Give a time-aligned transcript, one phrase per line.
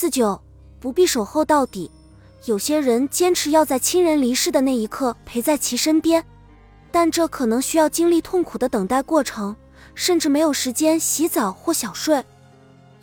[0.00, 0.40] 四九
[0.80, 1.90] 不必守候到底。
[2.46, 6.24] 有些人坚持要在亲人离世的那一刻陪在其身边，
[6.90, 9.54] 但这可能需要经历痛苦的等待过程，
[9.94, 12.24] 甚至没有时间洗澡或小睡。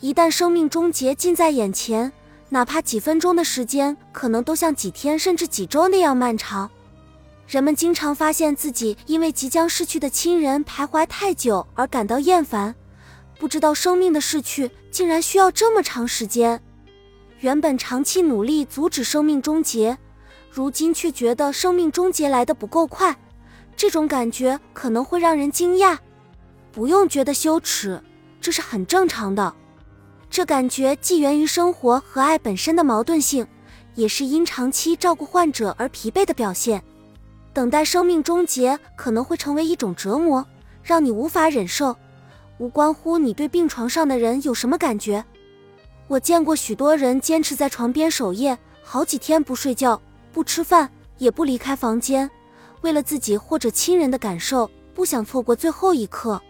[0.00, 2.10] 一旦生命终结近在眼前，
[2.48, 6.68] 哪怕几分钟的时间，可能都像几天甚至几周那样漫长。
[7.46, 12.74] 人们经常发现自己因为即将逝去的亲人徘徊太久而感到厌烦，
[13.38, 16.60] 不知道生命的逝去竟然需要这么长时间。
[17.40, 19.96] 原本长期努力阻止生命终结，
[20.50, 23.16] 如今却觉得生命终结来得不够快，
[23.76, 25.96] 这种感觉可能会让人惊讶。
[26.72, 28.02] 不用觉得羞耻，
[28.40, 29.54] 这是很正常的。
[30.28, 33.46] 这感觉既源于生活和爱本身的矛盾性，
[33.94, 36.82] 也是因长期照顾患者而疲惫的表现。
[37.52, 40.44] 等待生命终结可能会成为一种折磨，
[40.82, 41.96] 让你无法忍受。
[42.58, 45.24] 无关乎你对病床上的人有什么感觉。
[46.08, 50.00] 我见过许多人坚持在床边守夜，好几天不睡觉、
[50.32, 52.28] 不吃饭，也不离开房间，
[52.80, 56.40] 为了自己或者亲人的感受，不想错过最后一刻。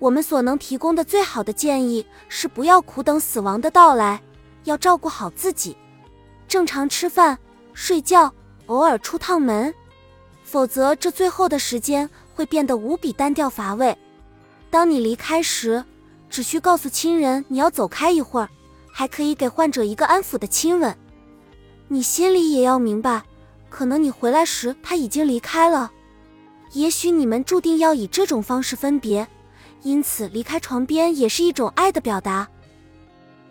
[0.00, 4.20] 我们所能提供的最好的建议是，不要苦等死亡的到来，
[4.64, 5.76] 要照顾好自己，
[6.48, 7.38] 正常吃饭、
[7.72, 8.32] 睡觉，
[8.66, 9.72] 偶尔出趟门，
[10.42, 13.96] 否则这最后的时间会变得无比单调乏味。
[14.68, 15.84] 当你离开时，
[16.28, 18.48] 只需告诉亲人你要走开一会儿。
[18.92, 20.96] 还可以给患者一个安抚的亲吻，
[21.88, 23.22] 你心里也要明白，
[23.68, 25.90] 可能你回来时他已经离开了，
[26.72, 29.26] 也许你们注定要以这种方式分别，
[29.82, 32.48] 因此离开床边也是一种爱的表达。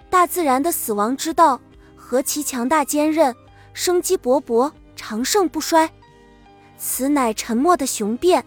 [0.09, 1.59] 大自然的死亡之道
[1.95, 3.35] 何其强大坚韧，
[3.73, 5.89] 生机勃勃，长盛不衰。
[6.77, 8.43] 此乃沉默的雄辩。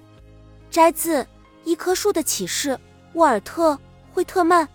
[0.71, 1.23] 摘自
[1.65, 2.71] 《一棵树的启示》，
[3.13, 3.75] 沃尔特·
[4.13, 4.67] 惠特曼。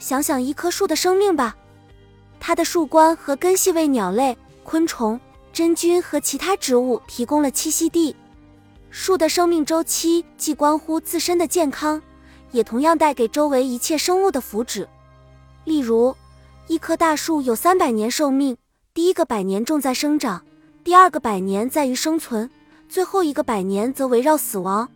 [0.00, 1.56] 想想一棵树的生命吧。
[2.46, 5.18] 它的树冠和根系为鸟类、昆虫、
[5.50, 8.14] 真菌和其他植物提供了栖息地。
[8.90, 12.02] 树的生命周期既关乎自身的健康，
[12.50, 14.86] 也同样带给周围一切生物的福祉。
[15.64, 16.14] 例如，
[16.66, 18.58] 一棵大树有三百年寿命，
[18.92, 20.44] 第一个百年重在生长，
[20.84, 22.50] 第二个百年在于生存，
[22.90, 24.86] 最后一个百年则围绕死亡。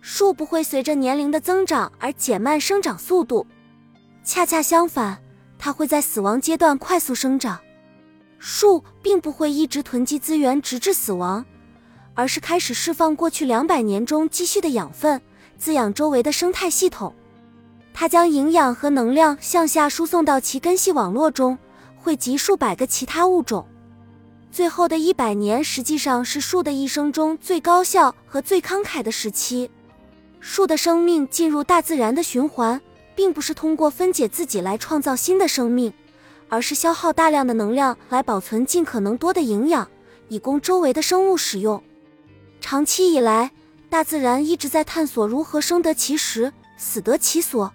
[0.00, 3.46] 树不会随着年龄的增长而减慢生长速度，
[4.24, 5.16] 恰恰相反。
[5.62, 7.60] 它会在死亡阶段快速生长，
[8.38, 11.44] 树并不会一直囤积资源直至死亡，
[12.14, 15.20] 而是开始释放过去两百年中积蓄的养分，
[15.58, 17.14] 滋养周围的生态系统。
[17.92, 21.58] 它将营养和能量向下输送到其根系网络中，
[21.94, 23.66] 汇集数百个其他物种。
[24.50, 29.70] 最后的一百年实际上是树的一生中最高效和最慷慨的时期。
[30.40, 32.80] 树的生命进入大自然的循环。
[33.20, 35.92] 并不是通过分解自己来创造新的生命，
[36.48, 39.86] 而是消耗大量的能量来保存尽可能多的营养，
[40.28, 41.84] 以供周围的生物使用。
[42.62, 43.50] 长期以来，
[43.90, 47.70] 大自然一直在探索如何生得其时，死得其所。